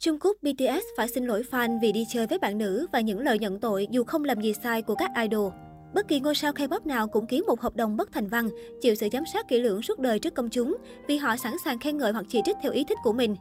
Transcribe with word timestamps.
Trung 0.00 0.18
Quốc 0.20 0.36
BTS 0.42 0.84
phải 0.96 1.08
xin 1.08 1.24
lỗi 1.24 1.42
fan 1.50 1.80
vì 1.80 1.92
đi 1.92 2.04
chơi 2.08 2.26
với 2.26 2.38
bạn 2.38 2.58
nữ 2.58 2.86
và 2.92 3.00
những 3.00 3.20
lời 3.20 3.38
nhận 3.38 3.60
tội 3.60 3.88
dù 3.90 4.04
không 4.04 4.24
làm 4.24 4.40
gì 4.40 4.52
sai 4.62 4.82
của 4.82 4.94
các 4.94 5.10
idol. 5.22 5.52
Bất 5.94 6.08
kỳ 6.08 6.20
ngôi 6.20 6.34
sao 6.34 6.52
K-pop 6.52 6.86
nào 6.86 7.08
cũng 7.08 7.26
ký 7.26 7.42
một 7.42 7.60
hợp 7.60 7.76
đồng 7.76 7.96
bất 7.96 8.12
thành 8.12 8.26
văn, 8.26 8.48
chịu 8.80 8.94
sự 8.94 9.08
giám 9.12 9.24
sát 9.32 9.48
kỹ 9.48 9.60
lưỡng 9.60 9.82
suốt 9.82 9.98
đời 9.98 10.18
trước 10.18 10.34
công 10.34 10.50
chúng 10.50 10.76
vì 11.08 11.16
họ 11.16 11.36
sẵn 11.36 11.52
sàng 11.64 11.78
khen 11.78 11.98
ngợi 11.98 12.12
hoặc 12.12 12.24
chỉ 12.28 12.40
trích 12.44 12.56
theo 12.62 12.72
ý 12.72 12.84
thích 12.84 12.98
của 13.02 13.12
mình. 13.12 13.36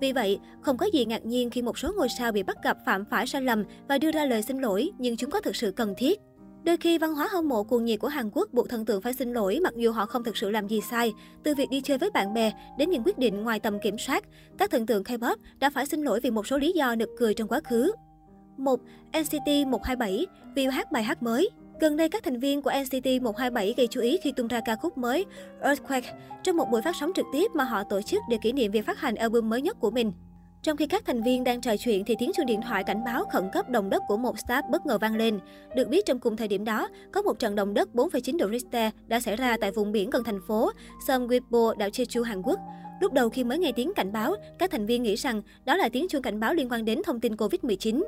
Vì 0.00 0.12
vậy, 0.12 0.38
không 0.60 0.76
có 0.76 0.86
gì 0.92 1.04
ngạc 1.04 1.26
nhiên 1.26 1.50
khi 1.50 1.62
một 1.62 1.78
số 1.78 1.92
ngôi 1.96 2.08
sao 2.18 2.32
bị 2.32 2.42
bắt 2.42 2.56
gặp 2.64 2.76
phạm 2.86 3.04
phải 3.10 3.26
sai 3.26 3.42
lầm 3.42 3.64
và 3.88 3.98
đưa 3.98 4.12
ra 4.12 4.26
lời 4.26 4.42
xin 4.42 4.58
lỗi, 4.58 4.90
nhưng 4.98 5.16
chúng 5.16 5.30
có 5.30 5.40
thực 5.40 5.56
sự 5.56 5.72
cần 5.72 5.94
thiết. 5.98 6.20
Đôi 6.64 6.76
khi 6.76 6.98
văn 6.98 7.14
hóa 7.14 7.28
hâm 7.32 7.48
mộ 7.48 7.62
cuồng 7.62 7.84
nhiệt 7.84 8.00
của 8.00 8.08
Hàn 8.08 8.30
Quốc 8.32 8.48
buộc 8.52 8.68
thần 8.68 8.84
tượng 8.84 9.02
phải 9.02 9.14
xin 9.14 9.32
lỗi 9.32 9.60
mặc 9.62 9.74
dù 9.76 9.92
họ 9.92 10.06
không 10.06 10.24
thực 10.24 10.36
sự 10.36 10.50
làm 10.50 10.68
gì 10.68 10.80
sai, 10.90 11.12
từ 11.42 11.54
việc 11.54 11.70
đi 11.70 11.80
chơi 11.80 11.98
với 11.98 12.10
bạn 12.10 12.34
bè 12.34 12.52
đến 12.78 12.90
những 12.90 13.02
quyết 13.04 13.18
định 13.18 13.42
ngoài 13.42 13.60
tầm 13.60 13.78
kiểm 13.82 13.98
soát. 13.98 14.24
Các 14.58 14.70
thần 14.70 14.86
tượng 14.86 15.02
K-pop 15.02 15.36
đã 15.58 15.70
phải 15.70 15.86
xin 15.86 16.02
lỗi 16.02 16.20
vì 16.20 16.30
một 16.30 16.46
số 16.46 16.58
lý 16.58 16.72
do 16.72 16.94
nực 16.94 17.08
cười 17.18 17.34
trong 17.34 17.48
quá 17.48 17.60
khứ. 17.64 17.92
1. 18.56 18.80
NCT 19.20 19.66
127 19.66 20.26
vì 20.54 20.66
hát 20.66 20.92
bài 20.92 21.02
hát 21.02 21.22
mới. 21.22 21.50
Gần 21.80 21.96
đây, 21.96 22.08
các 22.08 22.24
thành 22.24 22.40
viên 22.40 22.62
của 22.62 22.70
NCT 22.82 23.06
127 23.22 23.74
gây 23.76 23.86
chú 23.86 24.00
ý 24.00 24.18
khi 24.22 24.32
tung 24.32 24.48
ra 24.48 24.60
ca 24.64 24.76
khúc 24.76 24.98
mới 24.98 25.24
Earthquake 25.60 26.12
trong 26.42 26.56
một 26.56 26.70
buổi 26.70 26.82
phát 26.82 26.96
sóng 27.00 27.12
trực 27.14 27.26
tiếp 27.32 27.50
mà 27.54 27.64
họ 27.64 27.82
tổ 27.84 28.02
chức 28.02 28.22
để 28.30 28.38
kỷ 28.42 28.52
niệm 28.52 28.72
việc 28.72 28.86
phát 28.86 28.98
hành 28.98 29.14
album 29.14 29.48
mới 29.48 29.62
nhất 29.62 29.80
của 29.80 29.90
mình. 29.90 30.12
Trong 30.64 30.76
khi 30.76 30.86
các 30.86 31.04
thành 31.06 31.22
viên 31.22 31.44
đang 31.44 31.60
trò 31.60 31.76
chuyện 31.76 32.04
thì 32.04 32.14
tiếng 32.18 32.30
chuông 32.34 32.46
điện 32.46 32.60
thoại 32.62 32.84
cảnh 32.84 33.04
báo 33.04 33.24
khẩn 33.32 33.50
cấp 33.52 33.70
động 33.70 33.90
đất 33.90 34.02
của 34.08 34.16
một 34.16 34.36
staff 34.36 34.70
bất 34.70 34.86
ngờ 34.86 34.98
vang 34.98 35.16
lên. 35.16 35.38
Được 35.76 35.88
biết 35.88 36.06
trong 36.06 36.18
cùng 36.18 36.36
thời 36.36 36.48
điểm 36.48 36.64
đó, 36.64 36.88
có 37.12 37.22
một 37.22 37.38
trận 37.38 37.54
động 37.54 37.74
đất 37.74 37.88
4,9 37.94 38.38
độ 38.38 38.48
Richter 38.50 38.92
đã 39.06 39.20
xảy 39.20 39.36
ra 39.36 39.56
tại 39.60 39.70
vùng 39.70 39.92
biển 39.92 40.10
gần 40.10 40.24
thành 40.24 40.40
phố 40.48 40.70
Seongwipo, 41.06 41.74
đảo 41.74 41.88
Jeju, 41.88 42.22
Hàn 42.22 42.42
Quốc. 42.42 42.58
Lúc 43.00 43.12
đầu 43.12 43.28
khi 43.28 43.44
mới 43.44 43.58
nghe 43.58 43.72
tiếng 43.72 43.92
cảnh 43.96 44.12
báo, 44.12 44.34
các 44.58 44.70
thành 44.70 44.86
viên 44.86 45.02
nghĩ 45.02 45.14
rằng 45.14 45.42
đó 45.64 45.76
là 45.76 45.88
tiếng 45.88 46.08
chuông 46.08 46.22
cảnh 46.22 46.40
báo 46.40 46.54
liên 46.54 46.68
quan 46.68 46.84
đến 46.84 47.02
thông 47.04 47.20
tin 47.20 47.34
Covid-19. 47.34 48.04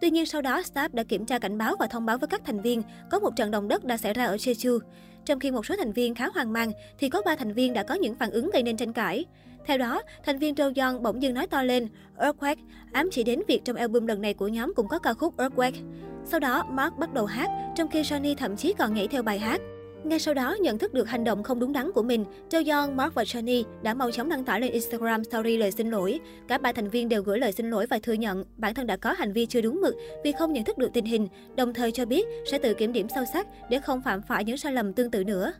Tuy 0.00 0.10
nhiên 0.10 0.26
sau 0.26 0.42
đó, 0.42 0.60
staff 0.60 0.88
đã 0.92 1.02
kiểm 1.02 1.26
tra 1.26 1.38
cảnh 1.38 1.58
báo 1.58 1.74
và 1.78 1.86
thông 1.86 2.06
báo 2.06 2.18
với 2.18 2.28
các 2.28 2.40
thành 2.44 2.60
viên 2.60 2.82
có 3.10 3.18
một 3.18 3.36
trận 3.36 3.50
động 3.50 3.68
đất 3.68 3.84
đã 3.84 3.96
xảy 3.96 4.14
ra 4.14 4.24
ở 4.24 4.36
Jeju. 4.36 4.78
Trong 5.24 5.40
khi 5.40 5.50
một 5.50 5.66
số 5.66 5.74
thành 5.78 5.92
viên 5.92 6.14
khá 6.14 6.28
hoang 6.34 6.52
mang, 6.52 6.72
thì 6.98 7.08
có 7.08 7.22
3 7.24 7.36
thành 7.36 7.52
viên 7.52 7.72
đã 7.72 7.82
có 7.82 7.94
những 7.94 8.14
phản 8.14 8.30
ứng 8.30 8.50
gây 8.52 8.62
nên 8.62 8.76
tranh 8.76 8.92
cãi. 8.92 9.24
Theo 9.66 9.78
đó, 9.78 10.02
thành 10.24 10.38
viên 10.38 10.54
Jo 10.54 10.72
Young 10.76 11.02
bỗng 11.02 11.22
dưng 11.22 11.34
nói 11.34 11.46
to 11.46 11.62
lên 11.62 11.88
Earthquake, 12.18 12.62
ám 12.92 13.08
chỉ 13.12 13.22
đến 13.22 13.42
việc 13.48 13.60
trong 13.64 13.76
album 13.76 14.06
lần 14.06 14.20
này 14.20 14.34
của 14.34 14.48
nhóm 14.48 14.72
cũng 14.74 14.88
có 14.88 14.98
ca 14.98 15.14
khúc 15.14 15.38
Earthquake. 15.38 15.80
Sau 16.24 16.40
đó, 16.40 16.64
Mark 16.70 16.96
bắt 16.98 17.12
đầu 17.12 17.26
hát, 17.26 17.50
trong 17.76 17.88
khi 17.88 18.04
Shani 18.04 18.34
thậm 18.34 18.56
chí 18.56 18.74
còn 18.78 18.94
nhảy 18.94 19.08
theo 19.08 19.22
bài 19.22 19.38
hát. 19.38 19.60
Ngay 20.04 20.18
sau 20.18 20.34
đó, 20.34 20.56
nhận 20.60 20.78
thức 20.78 20.94
được 20.94 21.08
hành 21.08 21.24
động 21.24 21.42
không 21.42 21.60
đúng 21.60 21.72
đắn 21.72 21.92
của 21.92 22.02
mình, 22.02 22.24
Jo 22.50 22.94
Mark 22.94 23.14
và 23.14 23.22
Johnny 23.22 23.64
đã 23.82 23.94
mau 23.94 24.10
chóng 24.10 24.28
đăng 24.28 24.44
tải 24.44 24.60
lên 24.60 24.72
Instagram 24.72 25.24
story 25.24 25.56
lời 25.56 25.70
xin 25.70 25.90
lỗi. 25.90 26.20
Cả 26.48 26.58
ba 26.58 26.72
thành 26.72 26.88
viên 26.88 27.08
đều 27.08 27.22
gửi 27.22 27.38
lời 27.38 27.52
xin 27.52 27.70
lỗi 27.70 27.86
và 27.86 27.98
thừa 28.02 28.12
nhận 28.12 28.44
bản 28.56 28.74
thân 28.74 28.86
đã 28.86 28.96
có 28.96 29.12
hành 29.12 29.32
vi 29.32 29.46
chưa 29.46 29.60
đúng 29.60 29.80
mực 29.80 29.96
vì 30.24 30.32
không 30.32 30.52
nhận 30.52 30.64
thức 30.64 30.78
được 30.78 30.92
tình 30.92 31.04
hình, 31.04 31.28
đồng 31.56 31.74
thời 31.74 31.92
cho 31.92 32.04
biết 32.04 32.26
sẽ 32.50 32.58
tự 32.58 32.74
kiểm 32.74 32.92
điểm 32.92 33.06
sâu 33.14 33.24
sắc 33.32 33.46
để 33.70 33.78
không 33.78 34.02
phạm 34.02 34.22
phải 34.22 34.44
những 34.44 34.56
sai 34.56 34.72
lầm 34.72 34.92
tương 34.92 35.10
tự 35.10 35.24
nữa. 35.24 35.52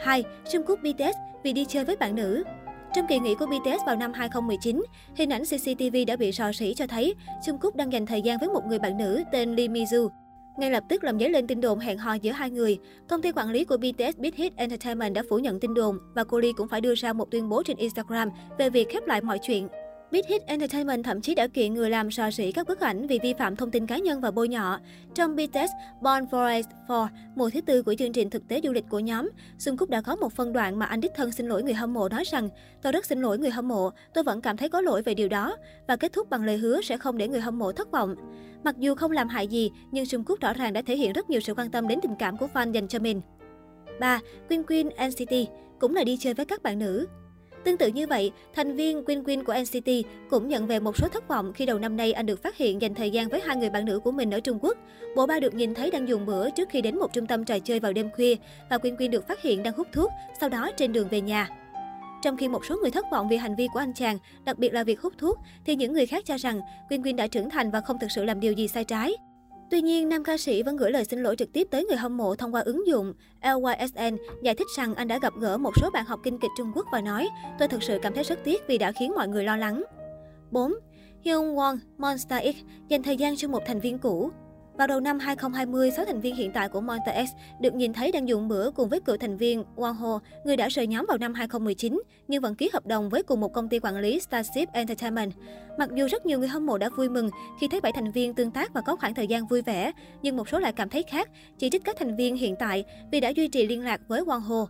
2. 0.00 0.24
Jungkook 0.44 0.76
BTS 0.76 1.16
vì 1.44 1.52
đi 1.52 1.64
chơi 1.64 1.84
với 1.84 1.96
bạn 1.96 2.14
nữ 2.14 2.44
trong 2.94 3.06
kỳ 3.06 3.18
nghỉ 3.18 3.34
của 3.34 3.46
BTS 3.46 3.86
vào 3.86 3.96
năm 3.96 4.12
2019, 4.12 4.82
hình 5.14 5.30
ảnh 5.30 5.42
CCTV 5.42 5.96
đã 6.06 6.16
bị 6.16 6.32
rò 6.32 6.52
rỉ 6.52 6.74
cho 6.74 6.86
thấy 6.86 7.14
Jungkook 7.46 7.70
đang 7.74 7.92
dành 7.92 8.06
thời 8.06 8.22
gian 8.22 8.38
với 8.38 8.48
một 8.48 8.66
người 8.66 8.78
bạn 8.78 8.98
nữ 8.98 9.22
tên 9.32 9.56
Lee 9.56 9.68
Mizu. 9.68 10.08
Ngay 10.56 10.70
lập 10.70 10.84
tức 10.88 11.04
làm 11.04 11.18
dấy 11.18 11.30
lên 11.30 11.46
tin 11.46 11.60
đồn 11.60 11.78
hẹn 11.78 11.98
hò 11.98 12.14
giữa 12.14 12.32
hai 12.32 12.50
người. 12.50 12.78
Công 13.08 13.22
ty 13.22 13.32
quản 13.32 13.50
lý 13.50 13.64
của 13.64 13.76
BTS 13.76 14.18
Big 14.18 14.34
Hit 14.34 14.56
Entertainment 14.56 15.14
đã 15.14 15.22
phủ 15.28 15.38
nhận 15.38 15.60
tin 15.60 15.74
đồn 15.74 15.98
và 16.14 16.24
cô 16.24 16.38
Lee 16.38 16.52
cũng 16.56 16.68
phải 16.68 16.80
đưa 16.80 16.94
ra 16.94 17.12
một 17.12 17.30
tuyên 17.30 17.48
bố 17.48 17.62
trên 17.62 17.76
Instagram 17.76 18.28
về 18.58 18.70
việc 18.70 18.88
khép 18.88 19.06
lại 19.06 19.20
mọi 19.20 19.38
chuyện. 19.42 19.68
Big 20.10 20.22
Hit 20.28 20.46
Entertainment 20.46 21.04
thậm 21.04 21.20
chí 21.20 21.34
đã 21.34 21.46
kiện 21.46 21.74
người 21.74 21.90
làm 21.90 22.10
rò 22.10 22.30
sỉ 22.30 22.52
các 22.52 22.68
bức 22.68 22.80
ảnh 22.80 23.06
vì 23.06 23.18
vi 23.22 23.34
phạm 23.38 23.56
thông 23.56 23.70
tin 23.70 23.86
cá 23.86 23.98
nhân 23.98 24.20
và 24.20 24.30
bôi 24.30 24.48
nhọ. 24.48 24.78
Trong 25.14 25.36
BTS 25.36 25.70
Born 26.00 26.24
for 26.24 26.62
4, 26.88 27.08
mùa 27.34 27.50
thứ 27.50 27.60
tư 27.60 27.82
của 27.82 27.94
chương 27.98 28.12
trình 28.12 28.30
thực 28.30 28.48
tế 28.48 28.60
du 28.64 28.72
lịch 28.72 28.84
của 28.88 28.98
nhóm, 28.98 29.30
Jungkook 29.58 29.76
Cúc 29.76 29.90
đã 29.90 30.00
có 30.00 30.16
một 30.16 30.32
phân 30.32 30.52
đoạn 30.52 30.78
mà 30.78 30.86
anh 30.86 31.00
đích 31.00 31.12
thân 31.14 31.32
xin 31.32 31.46
lỗi 31.46 31.62
người 31.62 31.74
hâm 31.74 31.94
mộ 31.94 32.08
nói 32.08 32.24
rằng 32.24 32.48
Tôi 32.82 32.92
rất 32.92 33.04
xin 33.04 33.22
lỗi 33.22 33.38
người 33.38 33.50
hâm 33.50 33.68
mộ, 33.68 33.90
tôi 34.14 34.24
vẫn 34.24 34.40
cảm 34.40 34.56
thấy 34.56 34.68
có 34.68 34.80
lỗi 34.80 35.02
về 35.02 35.14
điều 35.14 35.28
đó 35.28 35.56
và 35.88 35.96
kết 35.96 36.12
thúc 36.12 36.30
bằng 36.30 36.44
lời 36.44 36.56
hứa 36.56 36.80
sẽ 36.82 36.96
không 36.96 37.18
để 37.18 37.28
người 37.28 37.40
hâm 37.40 37.58
mộ 37.58 37.72
thất 37.72 37.90
vọng. 37.90 38.14
Mặc 38.64 38.78
dù 38.78 38.94
không 38.94 39.12
làm 39.12 39.28
hại 39.28 39.48
gì, 39.48 39.70
nhưng 39.90 40.04
Jungkook 40.04 40.24
Cúc 40.24 40.40
rõ 40.40 40.52
ràng 40.52 40.72
đã 40.72 40.82
thể 40.86 40.96
hiện 40.96 41.12
rất 41.12 41.30
nhiều 41.30 41.40
sự 41.40 41.54
quan 41.54 41.70
tâm 41.70 41.88
đến 41.88 41.98
tình 42.02 42.14
cảm 42.18 42.36
của 42.36 42.48
fan 42.54 42.72
dành 42.72 42.88
cho 42.88 42.98
mình. 42.98 43.20
3. 44.00 44.20
Queen 44.48 44.62
Queen 44.62 44.88
NCT 44.88 45.34
cũng 45.80 45.94
là 45.94 46.04
đi 46.04 46.16
chơi 46.20 46.34
với 46.34 46.46
các 46.46 46.62
bạn 46.62 46.78
nữ. 46.78 47.06
Tương 47.64 47.76
tự 47.76 47.88
như 47.88 48.06
vậy, 48.06 48.32
thành 48.54 48.76
viên 48.76 49.04
Queen 49.04 49.24
Queen 49.24 49.44
của 49.44 49.54
NCT 49.54 49.90
cũng 50.30 50.48
nhận 50.48 50.66
về 50.66 50.80
một 50.80 50.96
số 50.96 51.08
thất 51.08 51.28
vọng 51.28 51.52
khi 51.52 51.66
đầu 51.66 51.78
năm 51.78 51.96
nay 51.96 52.12
anh 52.12 52.26
được 52.26 52.42
phát 52.42 52.56
hiện 52.56 52.82
dành 52.82 52.94
thời 52.94 53.10
gian 53.10 53.28
với 53.28 53.40
hai 53.40 53.56
người 53.56 53.70
bạn 53.70 53.84
nữ 53.84 54.00
của 54.00 54.12
mình 54.12 54.30
ở 54.30 54.40
Trung 54.40 54.58
Quốc. 54.62 54.78
Bộ 55.16 55.26
ba 55.26 55.40
được 55.40 55.54
nhìn 55.54 55.74
thấy 55.74 55.90
đang 55.90 56.08
dùng 56.08 56.26
bữa 56.26 56.50
trước 56.50 56.68
khi 56.68 56.82
đến 56.82 56.98
một 56.98 57.12
trung 57.12 57.26
tâm 57.26 57.44
trò 57.44 57.58
chơi 57.58 57.80
vào 57.80 57.92
đêm 57.92 58.10
khuya 58.10 58.34
và 58.70 58.78
Queen 58.78 58.96
Queen 58.96 59.10
được 59.10 59.28
phát 59.28 59.42
hiện 59.42 59.62
đang 59.62 59.74
hút 59.76 59.88
thuốc, 59.92 60.10
sau 60.40 60.48
đó 60.48 60.70
trên 60.76 60.92
đường 60.92 61.08
về 61.08 61.20
nhà. 61.20 61.48
Trong 62.22 62.36
khi 62.36 62.48
một 62.48 62.64
số 62.64 62.76
người 62.76 62.90
thất 62.90 63.06
vọng 63.12 63.28
vì 63.28 63.36
hành 63.36 63.56
vi 63.56 63.68
của 63.72 63.78
anh 63.78 63.92
chàng, 63.94 64.18
đặc 64.44 64.58
biệt 64.58 64.72
là 64.72 64.84
việc 64.84 65.00
hút 65.00 65.12
thuốc, 65.18 65.38
thì 65.64 65.76
những 65.76 65.92
người 65.92 66.06
khác 66.06 66.24
cho 66.26 66.36
rằng 66.36 66.60
Queen 66.88 67.02
Queen 67.02 67.16
đã 67.16 67.26
trưởng 67.26 67.50
thành 67.50 67.70
và 67.70 67.80
không 67.80 67.98
thực 67.98 68.10
sự 68.10 68.24
làm 68.24 68.40
điều 68.40 68.52
gì 68.52 68.68
sai 68.68 68.84
trái. 68.84 69.16
Tuy 69.70 69.82
nhiên, 69.82 70.08
nam 70.08 70.24
ca 70.24 70.36
sĩ 70.36 70.62
vẫn 70.62 70.76
gửi 70.76 70.90
lời 70.90 71.04
xin 71.04 71.22
lỗi 71.22 71.36
trực 71.36 71.52
tiếp 71.52 71.68
tới 71.70 71.84
người 71.84 71.96
hâm 71.96 72.16
mộ 72.16 72.34
thông 72.34 72.54
qua 72.54 72.60
ứng 72.60 72.86
dụng 72.86 73.12
LYSN, 73.42 74.16
giải 74.42 74.54
thích 74.54 74.66
rằng 74.76 74.94
anh 74.94 75.08
đã 75.08 75.18
gặp 75.18 75.32
gỡ 75.40 75.58
một 75.58 75.72
số 75.76 75.90
bạn 75.90 76.04
học 76.04 76.20
kinh 76.22 76.38
kịch 76.38 76.50
Trung 76.56 76.72
Quốc 76.74 76.86
và 76.92 77.00
nói, 77.00 77.28
tôi 77.58 77.68
thực 77.68 77.82
sự 77.82 77.98
cảm 78.02 78.14
thấy 78.14 78.24
rất 78.24 78.38
tiếc 78.44 78.62
vì 78.66 78.78
đã 78.78 78.92
khiến 78.92 79.12
mọi 79.14 79.28
người 79.28 79.44
lo 79.44 79.56
lắng. 79.56 79.82
4. 80.50 80.74
Hyun 81.22 81.54
Won, 81.54 81.78
Monster 81.98 82.44
X, 82.44 82.56
dành 82.88 83.02
thời 83.02 83.16
gian 83.16 83.36
cho 83.36 83.48
một 83.48 83.62
thành 83.66 83.80
viên 83.80 83.98
cũ. 83.98 84.30
Vào 84.78 84.86
đầu 84.86 85.00
năm 85.00 85.18
2020, 85.18 85.90
6 85.90 86.04
thành 86.04 86.20
viên 86.20 86.34
hiện 86.34 86.52
tại 86.52 86.68
của 86.68 86.80
Monster 86.80 87.28
X 87.28 87.32
được 87.60 87.74
nhìn 87.74 87.92
thấy 87.92 88.12
đang 88.12 88.28
dùng 88.28 88.48
bữa 88.48 88.70
cùng 88.70 88.88
với 88.88 89.00
cựu 89.00 89.16
thành 89.16 89.36
viên 89.36 89.64
Wang 89.76 89.92
Ho, 89.92 90.20
người 90.44 90.56
đã 90.56 90.68
rời 90.68 90.86
nhóm 90.86 91.06
vào 91.08 91.18
năm 91.18 91.34
2019, 91.34 92.02
nhưng 92.28 92.42
vẫn 92.42 92.54
ký 92.54 92.70
hợp 92.72 92.86
đồng 92.86 93.08
với 93.08 93.22
cùng 93.22 93.40
một 93.40 93.52
công 93.52 93.68
ty 93.68 93.78
quản 93.78 93.96
lý 93.96 94.20
Starship 94.20 94.72
Entertainment. 94.72 95.32
Mặc 95.78 95.88
dù 95.94 96.06
rất 96.06 96.26
nhiều 96.26 96.38
người 96.38 96.48
hâm 96.48 96.66
mộ 96.66 96.78
đã 96.78 96.88
vui 96.96 97.08
mừng 97.08 97.30
khi 97.60 97.68
thấy 97.68 97.80
7 97.80 97.92
thành 97.92 98.12
viên 98.12 98.34
tương 98.34 98.50
tác 98.50 98.74
và 98.74 98.80
có 98.80 98.96
khoảng 98.96 99.14
thời 99.14 99.26
gian 99.26 99.46
vui 99.46 99.62
vẻ, 99.62 99.92
nhưng 100.22 100.36
một 100.36 100.48
số 100.48 100.58
lại 100.58 100.72
cảm 100.72 100.88
thấy 100.88 101.02
khác, 101.02 101.28
chỉ 101.58 101.70
trích 101.70 101.84
các 101.84 101.96
thành 101.98 102.16
viên 102.16 102.36
hiện 102.36 102.54
tại 102.58 102.84
vì 103.12 103.20
đã 103.20 103.28
duy 103.28 103.48
trì 103.48 103.66
liên 103.66 103.84
lạc 103.84 104.00
với 104.08 104.22
Wang 104.22 104.40
Ho. 104.40 104.66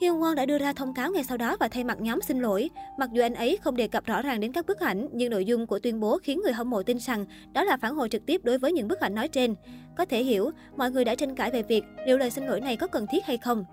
Hyun 0.00 0.20
Won 0.20 0.34
đã 0.34 0.46
đưa 0.46 0.58
ra 0.58 0.72
thông 0.72 0.94
cáo 0.94 1.10
ngay 1.10 1.24
sau 1.24 1.36
đó 1.36 1.56
và 1.60 1.68
thay 1.68 1.84
mặt 1.84 2.00
nhóm 2.00 2.20
xin 2.20 2.40
lỗi. 2.40 2.70
Mặc 2.98 3.10
dù 3.12 3.22
anh 3.22 3.34
ấy 3.34 3.58
không 3.62 3.76
đề 3.76 3.88
cập 3.88 4.06
rõ 4.06 4.22
ràng 4.22 4.40
đến 4.40 4.52
các 4.52 4.66
bức 4.66 4.80
ảnh, 4.80 5.08
nhưng 5.12 5.30
nội 5.30 5.44
dung 5.44 5.66
của 5.66 5.78
tuyên 5.78 6.00
bố 6.00 6.18
khiến 6.18 6.40
người 6.42 6.52
hâm 6.52 6.70
mộ 6.70 6.82
tin 6.82 6.98
rằng 6.98 7.26
đó 7.52 7.64
là 7.64 7.76
phản 7.76 7.94
hồi 7.94 8.08
trực 8.08 8.26
tiếp 8.26 8.40
đối 8.44 8.58
với 8.58 8.72
những 8.72 8.88
bức 8.88 9.00
ảnh 9.00 9.14
nói 9.14 9.28
trên. 9.28 9.54
Có 9.96 10.04
thể 10.04 10.22
hiểu, 10.22 10.50
mọi 10.76 10.90
người 10.90 11.04
đã 11.04 11.14
tranh 11.14 11.34
cãi 11.34 11.50
về 11.50 11.62
việc 11.62 11.84
liệu 12.06 12.18
lời 12.18 12.30
xin 12.30 12.46
lỗi 12.46 12.60
này 12.60 12.76
có 12.76 12.86
cần 12.86 13.06
thiết 13.10 13.24
hay 13.24 13.36
không. 13.36 13.64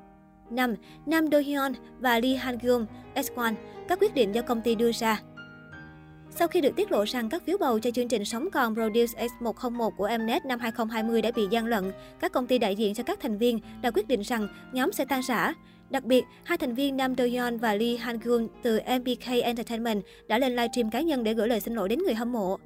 5. 0.50 0.76
Nam 1.06 1.28
Do 1.28 1.40
Hyun 1.40 1.74
và 2.00 2.20
Lee 2.20 2.36
Han 2.36 2.58
Gyun, 2.62 2.86
S1, 3.16 3.54
các 3.88 4.00
quyết 4.00 4.14
định 4.14 4.36
do 4.36 4.42
công 4.42 4.62
ty 4.62 4.76
đưa 4.76 4.92
ra. 4.92 5.22
Sau 6.30 6.48
khi 6.48 6.62
được 6.62 6.76
tiết 6.76 6.92
lộ 6.92 7.04
rằng 7.04 7.30
các 7.30 7.44
phiếu 7.46 7.58
bầu 7.58 7.80
cho 7.80 7.92
chương 7.92 8.08
trình 8.08 8.26
Sống 8.26 8.50
còn 8.52 8.76
Produce 8.76 9.28
X101 9.28 9.90
của 9.98 10.10
Mnet 10.20 10.46
năm 10.46 10.60
2020 10.60 11.22
đã 11.22 11.32
bị 11.36 11.48
gian 11.52 11.66
lận, 11.66 11.92
các 12.20 12.32
công 12.32 12.48
ty 12.48 12.58
đại 12.58 12.76
diện 12.76 12.94
cho 12.94 13.04
các 13.04 13.20
thành 13.20 13.38
viên 13.38 13.60
đã 13.82 13.92
quyết 13.92 14.08
định 14.08 14.22
rằng 14.22 14.48
nhóm 14.74 14.92
sẽ 14.92 15.06
tan 15.06 15.22
rã. 15.22 15.54
Đặc 15.90 16.04
biệt, 16.04 16.26
hai 16.44 16.58
thành 16.58 16.74
viên 16.74 16.98
Nam 16.98 17.14
Do-yeon 17.14 17.58
và 17.58 17.76
Lee 17.76 17.96
Han-gun 17.98 18.48
từ 18.64 18.80
MBK 19.00 19.44
Entertainment 19.44 20.04
đã 20.28 20.40
lên 20.40 20.52
livestream 20.56 20.90
cá 20.90 21.02
nhân 21.02 21.24
để 21.24 21.34
gửi 21.34 21.48
lời 21.48 21.60
xin 21.60 21.74
lỗi 21.74 21.90
đến 21.90 22.00
người 22.00 22.14
hâm 22.14 22.32
mộ. 22.32 22.58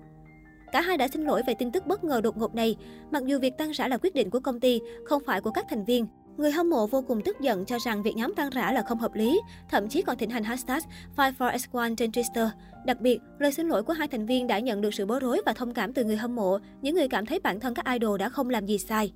Cả 0.72 0.82
hai 0.82 0.98
đã 0.98 1.08
xin 1.08 1.24
lỗi 1.24 1.42
về 1.48 1.54
tin 1.54 1.72
tức 1.72 1.88
bất 1.88 2.04
ngờ 2.04 2.22
đột 2.22 2.38
ngột 2.38 2.56
này, 2.56 2.76
mặc 3.12 3.26
dù 3.26 3.40
việc 3.40 3.58
tăng 3.58 3.72
rã 3.72 3.88
là 3.88 3.98
quyết 3.98 4.16
định 4.16 4.30
của 4.30 4.40
công 4.40 4.60
ty, 4.60 4.80
không 5.06 5.24
phải 5.26 5.42
của 5.42 5.52
các 5.52 5.66
thành 5.70 5.86
viên. 5.86 6.08
Người 6.38 6.52
hâm 6.52 6.70
mộ 6.70 6.88
vô 6.88 7.02
cùng 7.02 7.22
tức 7.22 7.42
giận 7.42 7.66
cho 7.66 7.78
rằng 7.80 8.04
việc 8.04 8.16
nhóm 8.16 8.34
tăng 8.36 8.50
rã 8.50 8.72
là 8.72 8.82
không 8.82 9.00
hợp 9.00 9.16
lý, 9.16 9.42
thậm 9.70 9.90
chí 9.90 10.02
còn 10.02 10.18
thịnh 10.18 10.30
hành 10.30 10.44
hashtag 10.44 10.80
Fight4S1 11.16 11.96
trên 11.96 12.12
Twitter. 12.12 12.50
Đặc 12.86 13.02
biệt, 13.02 13.20
lời 13.40 13.52
xin 13.52 13.68
lỗi 13.68 13.84
của 13.84 13.94
hai 13.94 14.08
thành 14.08 14.26
viên 14.26 14.48
đã 14.48 14.60
nhận 14.60 14.82
được 14.82 14.94
sự 14.94 15.06
bối 15.06 15.20
rối 15.20 15.42
và 15.46 15.54
thông 15.54 15.74
cảm 15.74 15.94
từ 15.94 16.04
người 16.04 16.18
hâm 16.18 16.36
mộ, 16.36 16.58
những 16.82 16.96
người 16.96 17.08
cảm 17.08 17.26
thấy 17.26 17.40
bản 17.40 17.60
thân 17.60 17.74
các 17.74 17.86
idol 17.86 18.20
đã 18.20 18.30
không 18.30 18.50
làm 18.50 18.66
gì 18.66 18.78
sai. 18.78 19.12